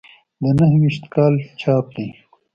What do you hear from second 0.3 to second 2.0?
د نهه ویشت کال چاپ